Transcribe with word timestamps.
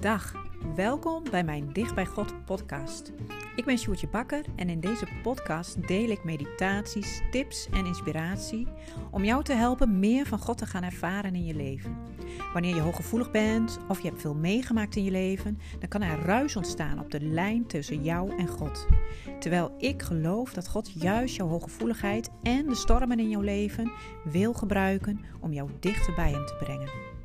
Dag, 0.00 0.34
welkom 0.76 1.22
bij 1.30 1.44
mijn 1.44 1.72
Dicht 1.72 1.94
bij 1.94 2.06
God 2.06 2.44
podcast. 2.44 3.12
Ik 3.56 3.64
ben 3.64 3.78
Sjoertje 3.78 4.08
Bakker 4.08 4.44
en 4.56 4.68
in 4.68 4.80
deze 4.80 5.06
podcast 5.22 5.88
deel 5.88 6.08
ik 6.08 6.24
meditaties, 6.24 7.22
tips 7.30 7.68
en 7.70 7.86
inspiratie 7.86 8.66
om 9.10 9.24
jou 9.24 9.44
te 9.44 9.52
helpen 9.52 9.98
meer 9.98 10.26
van 10.26 10.38
God 10.38 10.58
te 10.58 10.66
gaan 10.66 10.82
ervaren 10.82 11.34
in 11.34 11.44
je 11.44 11.54
leven. 11.54 11.96
Wanneer 12.52 12.74
je 12.74 12.80
hooggevoelig 12.80 13.30
bent 13.30 13.78
of 13.88 14.02
je 14.02 14.08
hebt 14.08 14.20
veel 14.20 14.34
meegemaakt 14.34 14.96
in 14.96 15.04
je 15.04 15.10
leven, 15.10 15.58
dan 15.78 15.88
kan 15.88 16.02
er 16.02 16.24
ruis 16.24 16.56
ontstaan 16.56 17.00
op 17.00 17.10
de 17.10 17.20
lijn 17.20 17.66
tussen 17.66 18.02
jou 18.02 18.36
en 18.38 18.48
God. 18.48 18.86
Terwijl 19.38 19.74
ik 19.78 20.02
geloof 20.02 20.52
dat 20.52 20.68
God 20.68 20.92
juist 20.92 21.36
jouw 21.36 21.48
hooggevoeligheid 21.48 22.30
en 22.42 22.66
de 22.66 22.74
stormen 22.74 23.18
in 23.18 23.28
jouw 23.28 23.40
leven 23.40 23.92
wil 24.24 24.52
gebruiken 24.52 25.20
om 25.40 25.52
jou 25.52 25.70
dichter 25.80 26.14
bij 26.14 26.30
Hem 26.30 26.46
te 26.46 26.56
brengen. 26.64 27.18